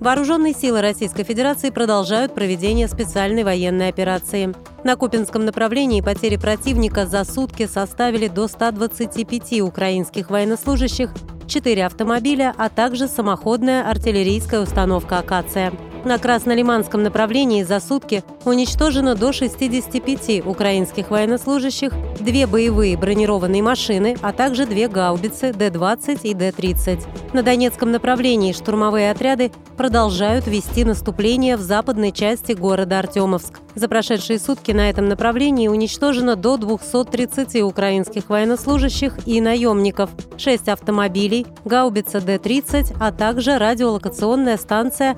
Вооруженные 0.00 0.54
силы 0.54 0.80
Российской 0.80 1.24
Федерации 1.24 1.70
продолжают 1.70 2.32
проведение 2.32 2.86
специальной 2.86 3.42
военной 3.42 3.88
операции. 3.88 4.54
На 4.84 4.94
Купинском 4.94 5.44
направлении 5.44 6.00
потери 6.00 6.36
противника 6.36 7.04
за 7.04 7.24
сутки 7.24 7.66
составили 7.66 8.28
до 8.28 8.46
125 8.46 9.60
украинских 9.62 10.30
военнослужащих, 10.30 11.12
4 11.48 11.86
автомобиля, 11.86 12.54
а 12.56 12.68
также 12.68 13.08
самоходная 13.08 13.90
артиллерийская 13.90 14.60
установка 14.60 15.18
«Акация». 15.18 15.72
На 16.08 16.18
Краснолиманском 16.18 17.02
направлении 17.02 17.62
за 17.64 17.80
сутки 17.80 18.24
уничтожено 18.46 19.14
до 19.14 19.30
65 19.30 20.46
украинских 20.46 21.10
военнослужащих, 21.10 21.92
две 22.18 22.46
боевые 22.46 22.96
бронированные 22.96 23.62
машины, 23.62 24.16
а 24.22 24.32
также 24.32 24.64
две 24.64 24.88
гаубицы 24.88 25.52
Д-20 25.52 26.20
и 26.22 26.32
Д-30. 26.32 27.06
На 27.34 27.42
Донецком 27.42 27.92
направлении 27.92 28.54
штурмовые 28.54 29.10
отряды 29.10 29.52
продолжают 29.76 30.46
вести 30.46 30.82
наступление 30.84 31.58
в 31.58 31.60
западной 31.60 32.10
части 32.10 32.52
города 32.52 33.00
Артемовск. 33.00 33.60
За 33.74 33.86
прошедшие 33.86 34.40
сутки 34.40 34.72
на 34.72 34.90
этом 34.90 35.08
направлении 35.08 35.68
уничтожено 35.68 36.34
до 36.34 36.56
230 36.56 37.62
украинских 37.62 38.28
военнослужащих 38.28 39.18
и 39.24 39.40
наемников, 39.40 40.10
6 40.36 40.68
автомобилей, 40.68 41.46
гаубица 41.64 42.20
Д-30, 42.20 42.96
а 42.98 43.12
также 43.12 43.56
радиолокационная 43.56 44.56
станция 44.56 45.16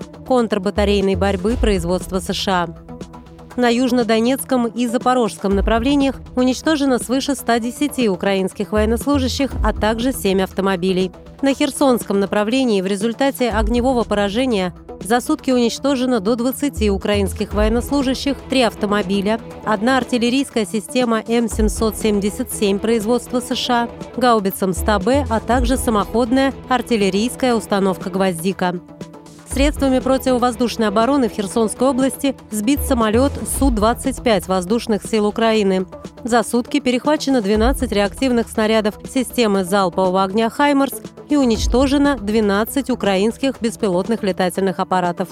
контрбатарейной 0.80 1.14
борьбы 1.14 1.56
производства 1.60 2.20
США. 2.20 2.68
На 3.56 3.68
южнодонецком 3.68 4.66
и 4.66 4.86
запорожском 4.86 5.54
направлениях 5.54 6.16
уничтожено 6.36 6.98
свыше 6.98 7.34
110 7.34 8.08
украинских 8.08 8.72
военнослужащих, 8.72 9.50
а 9.62 9.74
также 9.74 10.12
7 10.12 10.40
автомобилей. 10.40 11.12
На 11.42 11.52
Херсонском 11.52 12.18
направлении 12.18 12.80
в 12.80 12.86
результате 12.86 13.50
огневого 13.50 14.04
поражения 14.04 14.72
за 15.02 15.20
сутки 15.20 15.50
уничтожено 15.50 16.20
до 16.20 16.36
20 16.36 16.88
украинских 16.90 17.52
военнослужащих, 17.52 18.36
3 18.48 18.62
автомобиля, 18.62 19.38
одна 19.66 19.98
артиллерийская 19.98 20.64
система 20.64 21.20
М777 21.20 22.78
производства 22.78 23.40
США, 23.40 23.90
гаубица 24.16 24.66
МСТА-Б, 24.66 25.26
а 25.28 25.40
также 25.40 25.76
самоходная 25.76 26.54
артиллерийская 26.68 27.54
установка 27.54 28.08
«Гвоздика». 28.08 28.80
Средствами 29.52 29.98
противовоздушной 29.98 30.86
обороны 30.86 31.28
в 31.28 31.32
Херсонской 31.32 31.88
области 31.88 32.36
сбит 32.52 32.82
самолет 32.82 33.32
Су-25 33.58 34.46
воздушных 34.46 35.02
сил 35.04 35.26
Украины. 35.26 35.86
За 36.22 36.44
сутки 36.44 36.78
перехвачено 36.78 37.40
12 37.40 37.90
реактивных 37.90 38.48
снарядов 38.48 38.94
системы 39.12 39.64
залпового 39.64 40.22
огня 40.22 40.50
«Хаймерс» 40.50 41.02
и 41.28 41.36
уничтожено 41.36 42.16
12 42.16 42.90
украинских 42.90 43.60
беспилотных 43.60 44.22
летательных 44.22 44.78
аппаратов. 44.78 45.28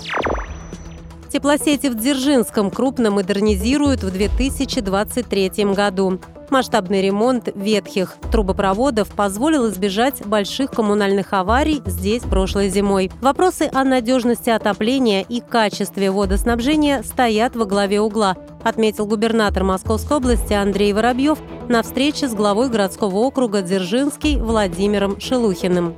Теплосети 1.29 1.87
в 1.87 1.95
Дзержинском 1.95 2.73
крупно 2.73 3.13
модернизируют 3.13 4.03
в 4.03 4.11
2023 4.11 5.51
году. 5.75 6.19
Масштабный 6.51 7.03
ремонт 7.03 7.51
ветхих 7.55 8.17
трубопроводов 8.33 9.09
позволил 9.09 9.69
избежать 9.69 10.25
больших 10.25 10.71
коммунальных 10.71 11.35
аварий 11.35 11.83
здесь 11.85 12.23
прошлой 12.23 12.71
зимой. 12.71 13.11
Вопросы 13.21 13.69
о 13.73 13.85
надежности 13.85 14.49
отопления 14.49 15.27
и 15.29 15.41
качестве 15.41 16.11
водоснабжения 16.11 17.03
стоят 17.03 17.55
во 17.55 17.67
главе 17.67 18.01
угла, 18.01 18.37
отметил 18.65 19.05
губернатор 19.07 19.63
Московской 19.63 20.17
области 20.17 20.55
Андрей 20.55 20.95
Воробьев 20.95 21.39
на 21.69 21.83
встрече 21.83 22.29
с 22.29 22.35
главой 22.35 22.71
городского 22.71 23.17
округа 23.17 23.61
Дзержинский 23.61 24.41
Владимиром 24.41 25.21
Шелухиным. 25.21 25.95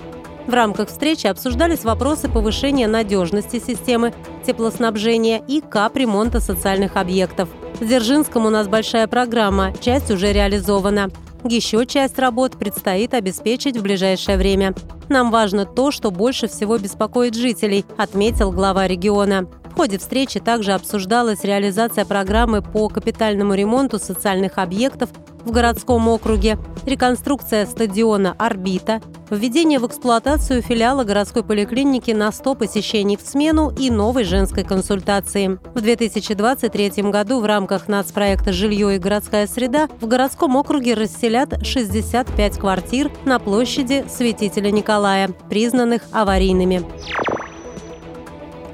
В 0.48 0.53
рамках 0.53 0.88
встречи 0.88 1.28
обсуждались 1.28 1.84
вопросы 1.84 2.28
повышения 2.28 2.88
надежности 2.88 3.60
системы 3.64 4.12
теплоснабжения 4.44 5.41
и 5.47 5.60
капремонта 5.60 6.41
социальных 6.41 6.97
объектов. 6.97 7.48
В 7.80 7.86
Дзержинском 7.86 8.44
у 8.44 8.50
нас 8.50 8.68
большая 8.68 9.06
программа, 9.06 9.72
часть 9.80 10.10
уже 10.10 10.34
реализована. 10.34 11.08
Еще 11.44 11.86
часть 11.86 12.18
работ 12.18 12.58
предстоит 12.58 13.14
обеспечить 13.14 13.78
в 13.78 13.82
ближайшее 13.82 14.36
время. 14.36 14.74
Нам 15.08 15.30
важно 15.30 15.64
то, 15.64 15.91
что 15.91 16.10
больше 16.10 16.46
всего 16.46 16.76
беспокоит 16.76 17.34
жителей, 17.34 17.86
отметил 17.96 18.52
глава 18.52 18.86
региона. 18.86 19.48
В 19.64 19.76
ходе 19.76 19.96
встречи 19.96 20.41
также 20.41 20.72
обсуждалась 20.72 21.42
реализация 21.42 22.04
программы 22.04 22.60
по 22.60 22.91
капитальному 22.91 23.54
ремонту 23.54 23.98
социальных 23.98 24.58
объектов 24.58 25.08
в 25.44 25.50
городском 25.50 26.08
округе, 26.08 26.58
реконструкция 26.86 27.66
стадиона 27.66 28.34
«Орбита», 28.38 29.00
введение 29.30 29.78
в 29.78 29.86
эксплуатацию 29.86 30.62
филиала 30.62 31.04
городской 31.04 31.42
поликлиники 31.42 32.10
на 32.10 32.32
100 32.32 32.54
посещений 32.54 33.16
в 33.16 33.20
смену 33.20 33.70
и 33.70 33.90
новой 33.90 34.24
женской 34.24 34.64
консультации. 34.64 35.58
В 35.74 35.80
2023 35.80 37.02
году 37.10 37.40
в 37.40 37.44
рамках 37.44 37.88
нацпроекта 37.88 38.52
«Жилье 38.52 38.96
и 38.96 38.98
городская 38.98 39.46
среда» 39.46 39.88
в 40.00 40.06
городском 40.06 40.56
округе 40.56 40.94
расселят 40.94 41.66
65 41.66 42.58
квартир 42.58 43.10
на 43.24 43.38
площади 43.38 44.04
Святителя 44.08 44.70
Николая, 44.70 45.28
признанных 45.48 46.02
аварийными. 46.12 46.84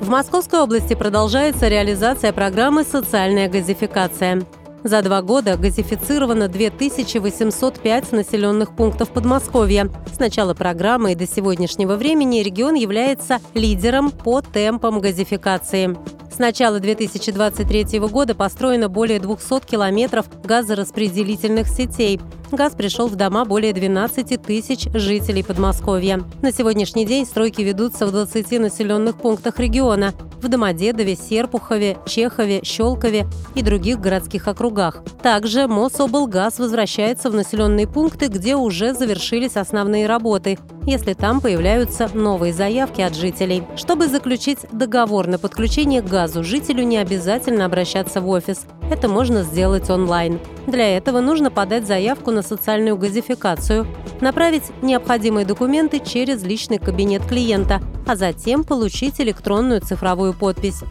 В 0.01 0.09
Московской 0.09 0.61
области 0.61 0.95
продолжается 0.95 1.69
реализация 1.69 2.33
программы 2.33 2.85
«Социальная 2.85 3.49
газификация». 3.49 4.43
За 4.87 5.03
два 5.03 5.21
года 5.21 5.57
газифицировано 5.57 6.47
2805 6.47 8.13
населенных 8.13 8.77
пунктов 8.77 9.11
Подмосковья. 9.11 9.91
С 10.15 10.21
начала 10.21 10.55
программы 10.55 11.11
и 11.11 11.15
до 11.17 11.27
сегодняшнего 11.27 11.97
времени 11.97 12.39
регион 12.39 12.77
является 12.77 13.41
лидером 13.55 14.13
по 14.13 14.43
темпам 14.43 15.01
газификации. 15.01 15.97
С 16.33 16.39
начала 16.39 16.79
2023 16.79 17.99
года 17.99 18.37
построено 18.37 18.89
более 18.89 19.19
200 19.19 19.67
километров 19.67 20.27
газораспределительных 20.45 21.67
сетей. 21.67 22.21
Газ 22.53 22.75
пришел 22.75 23.09
в 23.09 23.17
дома 23.17 23.45
более 23.45 23.73
12 23.73 24.41
тысяч 24.41 24.89
жителей 24.95 25.43
Подмосковья. 25.43 26.23
На 26.43 26.53
сегодняшний 26.53 27.05
день 27.05 27.27
стройки 27.27 27.61
ведутся 27.63 28.07
в 28.07 28.13
20 28.13 28.61
населенных 28.61 29.17
пунктах 29.17 29.59
региона 29.59 30.15
в 30.41 30.49
Домодедове, 30.49 31.17
Серпухове, 31.17 31.97
Чехове, 32.07 32.61
Щелкове 32.63 33.27
и 33.57 33.63
других 33.63 34.01
городских 34.01 34.47
округах. 34.47 35.03
Также 35.23 35.67
Мособлгаз 35.67 36.59
возвращается 36.59 37.31
в 37.31 37.35
населенные 37.35 37.89
пункты, 37.89 38.29
где 38.29 38.55
уже 38.55 38.95
завершились 38.95 39.57
основные 39.57 40.07
работы, 40.07 40.59
если 40.87 41.15
там 41.15 41.41
появляются 41.41 42.09
новые 42.15 42.53
заявки 42.53 43.01
от 43.01 43.17
жителей. 43.17 43.65
Чтобы 43.75 44.07
заключить 44.07 44.61
договор 44.71 45.27
на 45.27 45.39
подключение 45.39 46.01
к 46.01 46.07
газу, 46.07 46.45
жителю 46.45 46.85
не 46.85 46.99
обязательно 46.99 47.65
обращаться 47.65 48.21
в 48.21 48.29
офис. 48.29 48.67
Это 48.91 49.09
можно 49.09 49.43
сделать 49.43 49.91
онлайн. 49.91 50.39
Для 50.67 50.97
этого 50.97 51.21
нужно 51.21 51.51
подать 51.51 51.87
заявку 51.87 52.31
на 52.31 52.43
социальную 52.43 52.97
газификацию, 52.97 53.87
направить 54.21 54.71
необходимые 54.83 55.45
документы 55.45 55.99
через 55.99 56.45
личный 56.45 56.79
кабинет 56.79 57.27
клиента, 57.27 57.81
а 58.07 58.15
затем 58.15 58.63
получить 58.63 59.21
электронную 59.21 59.81
цифровую 59.81 60.35
подпись. 60.35 60.83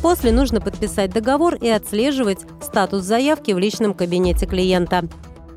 После 0.00 0.32
нужно 0.32 0.60
подписать 0.60 1.12
договор 1.12 1.54
и 1.54 1.68
отслеживать 1.68 2.40
статус 2.60 3.02
заявки 3.04 3.52
в 3.52 3.58
личном 3.58 3.94
кабинете 3.94 4.46
клиента. 4.46 5.04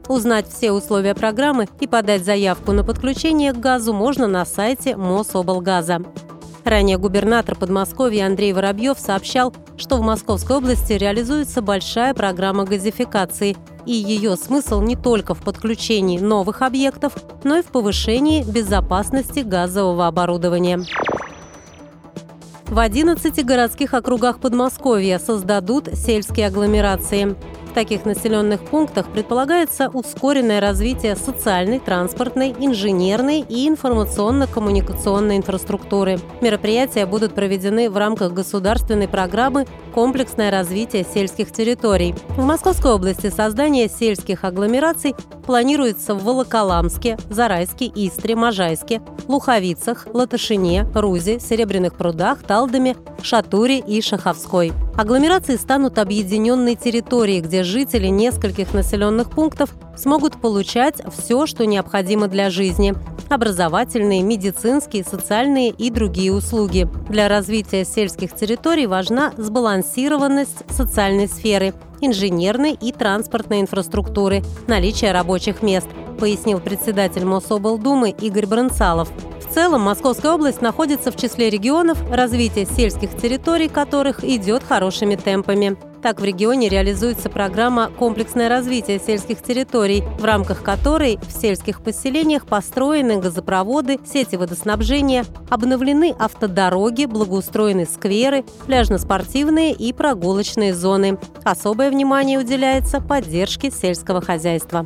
Узнать 0.08 0.48
все 0.48 0.72
условия 0.72 1.16
программы 1.16 1.68
и 1.80 1.88
подать 1.88 2.24
заявку 2.24 2.74
на 2.74 2.84
подключение 2.84 3.54
к 3.54 3.60
газу 3.60 3.92
можно 3.92 4.28
на 4.28 4.46
сайте 4.46 4.96
Мособлгаза. 4.96 6.04
Ранее 6.66 6.98
губернатор 6.98 7.56
Подмосковья 7.56 8.26
Андрей 8.26 8.52
Воробьев 8.52 8.98
сообщал, 9.00 9.54
что 9.78 9.98
в 9.98 10.02
Московской 10.02 10.58
области 10.58 10.94
реализуется 10.94 11.62
большая 11.62 12.16
программа 12.16 12.66
газификации, 12.66 13.56
и 13.86 13.92
ее 13.92 14.36
смысл 14.36 14.82
не 14.82 14.96
только 14.96 15.36
в 15.36 15.44
подключении 15.44 16.18
новых 16.18 16.64
объектов, 16.64 17.14
но 17.44 17.58
и 17.58 17.62
в 17.62 17.68
повышении 17.68 18.42
безопасности 18.42 19.42
газового 19.42 20.08
оборудования. 20.08 20.84
В 22.66 22.80
11 22.80 23.46
городских 23.46 23.94
округах 23.94 24.40
Подмосковья 24.40 25.20
создадут 25.20 25.90
сельские 25.94 26.48
агломерации 26.48 27.36
таких 27.76 28.06
населенных 28.06 28.62
пунктах 28.62 29.12
предполагается 29.12 29.90
ускоренное 29.90 30.60
развитие 30.60 31.16
социальной, 31.16 31.80
транспортной, 31.80 32.56
инженерной 32.58 33.42
и 33.42 33.68
информационно-коммуникационной 33.68 35.38
инфраструктуры. 35.38 36.18
Мероприятия 36.42 37.06
будут 37.06 37.36
проведены 37.36 37.90
в 37.90 37.98
рамках 37.98 38.32
государственной 38.32 39.10
программы 39.10 39.68
комплексное 39.94 40.50
развитие 40.50 41.06
сельских 41.06 41.52
территорий. 41.52 42.16
В 42.30 42.44
Московской 42.44 42.94
области 42.94 43.30
создание 43.30 43.90
сельских 43.90 44.46
агломераций 44.46 45.14
планируется 45.46 46.16
в 46.16 46.24
Волоколамске, 46.24 47.18
Зарайске, 47.30 47.92
Истре, 47.94 48.36
Можайске, 48.36 49.02
Луховицах, 49.28 50.08
Латышине, 50.14 50.88
Рузе, 50.96 51.40
Серебряных 51.40 51.96
прудах, 51.96 52.42
Талдоме, 52.44 52.96
Шатуре 53.22 53.80
и 53.80 54.02
Шаховской. 54.02 54.72
Агломерации 54.96 55.58
станут 55.58 56.00
объединенной 56.00 56.76
территорией, 56.76 57.42
где 57.42 57.65
жители 57.66 58.08
нескольких 58.08 58.74
населенных 58.74 59.30
пунктов 59.30 59.72
смогут 59.98 60.40
получать 60.40 61.02
все, 61.14 61.46
что 61.46 61.66
необходимо 61.66 62.28
для 62.28 62.50
жизни– 62.50 62.94
образовательные, 63.30 64.22
медицинские, 64.22 65.04
социальные 65.04 65.72
и 65.72 65.90
другие 65.90 66.32
услуги. 66.32 66.88
Для 67.10 67.28
развития 67.28 67.84
сельских 67.84 68.34
территорий 68.36 68.88
важна 68.88 69.34
сбалансированность 69.36 70.64
социальной 70.70 71.28
сферы, 71.28 71.74
инженерной 72.02 72.74
и 72.74 72.92
транспортной 72.92 73.62
инфраструктуры, 73.62 74.44
наличие 74.68 75.12
рабочих 75.12 75.64
мест, 75.64 75.88
пояснил 76.20 76.60
председатель 76.60 77.26
Мособлдумы 77.26 78.12
Игорь 78.12 78.46
Бронцалов 78.46 79.10
целом 79.56 79.84
Московская 79.84 80.34
область 80.34 80.62
находится 80.62 81.14
в 81.14 81.16
числе 81.16 81.50
регионов, 81.50 81.98
развитие 82.12 82.66
сельских 82.66 83.16
территорий 83.16 83.70
которых 83.70 84.22
идет 84.26 84.64
хорошими 84.64 85.16
темпами. 85.16 85.78
Так, 86.06 86.22
в 86.22 86.24
регионе 86.24 86.70
реализуется 86.70 87.32
программа 87.32 87.90
«Комплексное 87.90 88.48
развитие 88.48 89.00
сельских 89.00 89.42
территорий», 89.42 90.04
в 90.20 90.24
рамках 90.24 90.62
которой 90.62 91.18
в 91.18 91.32
сельских 91.32 91.82
поселениях 91.82 92.46
построены 92.46 93.20
газопроводы, 93.20 94.00
сети 94.06 94.36
водоснабжения, 94.36 95.26
обновлены 95.50 96.14
автодороги, 96.20 97.06
благоустроены 97.06 97.88
скверы, 97.88 98.46
пляжно-спортивные 98.68 99.74
и 99.74 99.94
прогулочные 99.94 100.76
зоны. 100.76 101.18
Особое 101.44 101.90
внимание 101.90 102.38
уделяется 102.38 103.02
поддержке 103.02 103.72
сельского 103.72 104.22
хозяйства. 104.22 104.86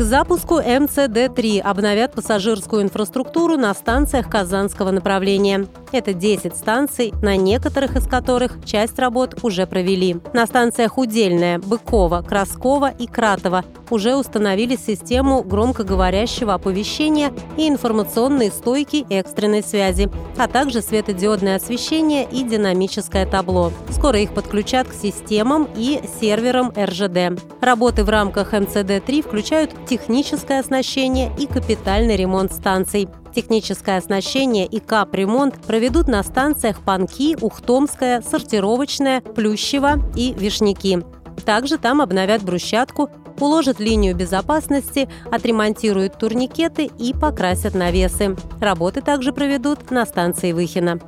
К 0.00 0.02
запуску 0.02 0.60
МЦД-3 0.60 1.60
обновят 1.60 2.14
пассажирскую 2.14 2.84
инфраструктуру 2.84 3.58
на 3.58 3.74
станциях 3.74 4.30
Казанского 4.30 4.92
направления. 4.92 5.66
Это 5.92 6.14
10 6.14 6.56
станций, 6.56 7.12
на 7.20 7.36
некоторых 7.36 7.96
из 7.96 8.06
которых 8.06 8.64
часть 8.64 8.98
работ 8.98 9.40
уже 9.42 9.66
провели. 9.66 10.16
На 10.32 10.46
станциях 10.46 10.96
Удельная, 10.96 11.58
Быкова, 11.58 12.24
Краскова 12.26 12.90
и 12.90 13.06
Кратова 13.06 13.62
уже 13.90 14.16
установили 14.16 14.76
систему 14.76 15.42
громкоговорящего 15.42 16.54
оповещения 16.54 17.32
и 17.58 17.68
информационные 17.68 18.50
стойки 18.50 19.04
экстренной 19.10 19.62
связи, 19.62 20.08
а 20.38 20.48
также 20.48 20.80
светодиодное 20.80 21.56
освещение 21.56 22.26
и 22.30 22.42
динамическое 22.42 23.26
табло. 23.26 23.70
Скоро 23.90 24.18
их 24.20 24.32
подключат 24.32 24.88
к 24.88 24.94
системам 24.94 25.68
и 25.76 26.00
серверам 26.20 26.72
РЖД. 26.74 27.42
Работы 27.60 28.04
в 28.04 28.08
рамках 28.08 28.54
МЦД-3 28.54 29.22
включают 29.22 29.72
техническое 29.90 30.60
оснащение 30.60 31.32
и 31.36 31.48
капитальный 31.48 32.14
ремонт 32.14 32.52
станций. 32.52 33.08
Техническое 33.34 33.98
оснащение 33.98 34.64
и 34.64 34.78
капремонт 34.78 35.60
проведут 35.62 36.06
на 36.06 36.22
станциях 36.22 36.80
Панки, 36.84 37.36
Ухтомская, 37.40 38.22
Сортировочная, 38.22 39.20
Плющево 39.20 40.00
и 40.14 40.32
Вишняки. 40.32 41.00
Также 41.44 41.76
там 41.76 42.00
обновят 42.00 42.44
брусчатку, 42.44 43.10
уложат 43.40 43.80
линию 43.80 44.14
безопасности, 44.14 45.08
отремонтируют 45.28 46.16
турникеты 46.18 46.88
и 46.96 47.12
покрасят 47.12 47.74
навесы. 47.74 48.36
Работы 48.60 49.00
также 49.00 49.32
проведут 49.32 49.90
на 49.90 50.06
станции 50.06 50.52
Выхина. 50.52 51.00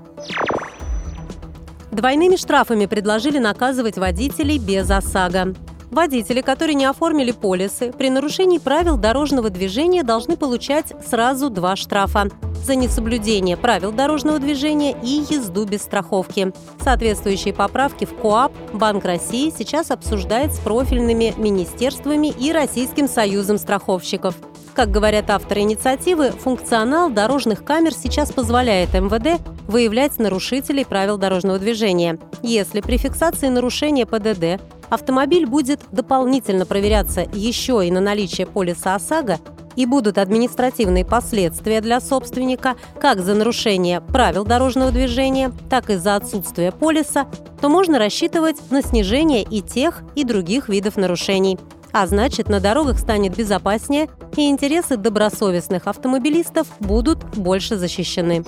Двойными 1.93 2.35
штрафами 2.35 2.87
предложили 2.87 3.39
наказывать 3.39 3.97
водителей 3.97 4.59
без 4.59 4.91
ОСАГО. 4.91 5.55
Водители, 5.93 6.41
которые 6.41 6.75
не 6.75 6.87
оформили 6.87 7.33
полисы, 7.33 7.93
при 7.93 8.09
нарушении 8.09 8.57
правил 8.57 8.97
дорожного 8.97 9.51
движения 9.51 10.03
должны 10.03 10.39
получать 10.39 10.87
сразу 11.07 11.51
два 11.51 11.77
штрафа 11.77 12.31
за 12.65 12.77
несоблюдение 12.77 13.59
правил 13.59 13.93
дорожного 13.93 14.39
движения 14.39 14.97
и 15.03 15.23
езду 15.29 15.67
без 15.67 15.83
страховки. 15.83 16.51
Соответствующие 16.81 17.53
поправки 17.53 18.07
в 18.07 18.15
КОАП 18.15 18.53
Банк 18.73 19.05
России 19.05 19.53
сейчас 19.55 19.91
обсуждает 19.91 20.55
с 20.55 20.61
профильными 20.61 21.35
министерствами 21.37 22.29
и 22.29 22.53
Российским 22.53 23.07
союзом 23.07 23.59
страховщиков. 23.59 24.35
Как 24.73 24.91
говорят 24.91 25.29
авторы 25.29 25.61
инициативы, 25.61 26.31
функционал 26.31 27.11
дорожных 27.11 27.65
камер 27.65 27.93
сейчас 27.93 28.33
позволяет 28.33 28.95
МВД 28.95 29.43
выявлять 29.69 30.19
нарушителей 30.19 30.87
правил 30.87 31.19
дорожного 31.19 31.59
движения. 31.59 32.19
Если 32.43 32.81
при 32.81 32.97
фиксации 32.97 33.49
нарушения 33.49 34.07
ПДД 34.07 34.63
автомобиль 34.93 35.47
будет 35.47 35.81
дополнительно 35.91 36.67
проверяться 36.67 37.27
еще 37.33 37.87
и 37.87 37.91
на 37.91 38.01
наличие 38.01 38.47
полиса 38.47 38.95
ОСАГО 38.95 39.39
и 39.75 39.87
будут 39.87 40.19
административные 40.19 41.07
последствия 41.07 41.81
для 41.81 41.99
собственника 41.99 42.77
как 43.01 43.21
за 43.21 43.35
нарушение 43.35 44.03
правил 44.03 44.45
дорожного 44.45 44.91
движения, 44.91 45.51
так 45.71 45.89
и 45.89 45.97
за 45.97 46.17
отсутствие 46.17 46.73
полиса, 46.73 47.27
то 47.63 47.71
можно 47.71 47.99
рассчитывать 47.99 48.71
на 48.71 48.83
снижение 48.83 49.43
и 49.43 49.63
тех, 49.63 50.03
и 50.15 50.25
других 50.25 50.69
видов 50.69 50.99
нарушений. 50.99 51.59
А 51.93 52.07
значит, 52.07 52.51
на 52.51 52.61
дорогах 52.61 52.99
станет 52.99 53.35
безопаснее, 53.35 54.11
и 54.37 54.51
интересы 54.51 54.99
добросовестных 54.99 55.87
автомобилистов 55.87 56.67
будут 56.81 57.25
больше 57.35 57.77
защищены. 57.77 58.45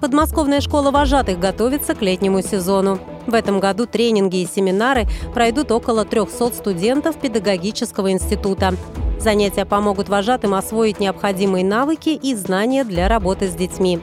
Подмосковная 0.00 0.62
школа 0.62 0.90
вожатых 0.90 1.38
готовится 1.38 1.94
к 1.94 2.00
летнему 2.00 2.40
сезону. 2.40 2.98
В 3.26 3.34
этом 3.34 3.60
году 3.60 3.86
тренинги 3.86 4.42
и 4.42 4.46
семинары 4.46 5.06
пройдут 5.32 5.70
около 5.72 6.04
300 6.04 6.52
студентов 6.52 7.16
педагогического 7.16 8.10
института. 8.12 8.74
Занятия 9.18 9.64
помогут 9.64 10.08
вожатым 10.08 10.54
освоить 10.54 11.00
необходимые 11.00 11.64
навыки 11.64 12.10
и 12.10 12.34
знания 12.34 12.84
для 12.84 13.08
работы 13.08 13.48
с 13.48 13.54
детьми. 13.54 14.00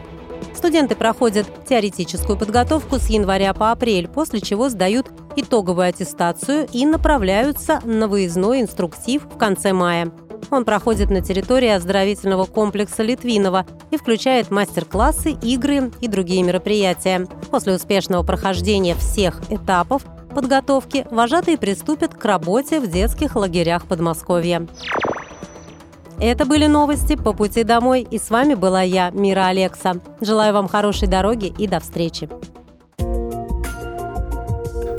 Студенты 0.55 0.95
проходят 0.95 1.47
теоретическую 1.67 2.37
подготовку 2.37 2.97
с 2.97 3.07
января 3.07 3.53
по 3.53 3.71
апрель, 3.71 4.07
после 4.07 4.41
чего 4.41 4.69
сдают 4.69 5.11
итоговую 5.35 5.87
аттестацию 5.87 6.67
и 6.71 6.85
направляются 6.85 7.79
на 7.83 8.07
выездной 8.07 8.61
инструктив 8.61 9.23
в 9.23 9.37
конце 9.37 9.73
мая. 9.73 10.11
Он 10.49 10.65
проходит 10.65 11.09
на 11.09 11.21
территории 11.21 11.69
оздоровительного 11.69 12.45
комплекса 12.45 13.03
Литвинова 13.03 13.65
и 13.91 13.97
включает 13.97 14.51
мастер-классы, 14.51 15.31
игры 15.41 15.91
и 16.01 16.07
другие 16.07 16.43
мероприятия. 16.43 17.27
После 17.49 17.75
успешного 17.75 18.23
прохождения 18.23 18.95
всех 18.95 19.41
этапов 19.49 20.03
подготовки 20.33 21.05
вожатые 21.11 21.57
приступят 21.57 22.13
к 22.13 22.25
работе 22.25 22.79
в 22.79 22.89
детских 22.89 23.35
лагерях 23.35 23.85
Подмосковья. 23.85 24.67
Это 26.19 26.45
были 26.45 26.67
новости 26.67 27.15
по 27.15 27.33
пути 27.33 27.63
домой, 27.63 28.07
и 28.09 28.19
с 28.19 28.29
вами 28.29 28.53
была 28.53 28.83
я, 28.83 29.09
Мира 29.09 29.47
Алекса. 29.47 29.95
Желаю 30.21 30.53
вам 30.53 30.67
хорошей 30.67 31.07
дороги 31.07 31.47
и 31.57 31.67
до 31.67 31.79
встречи. 31.79 32.29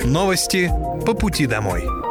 Новости 0.03 0.69
по 1.05 1.13
пути 1.13 1.47
домой. 1.47 2.02